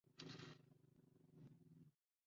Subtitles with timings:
[0.17, 0.55] 现为五等站。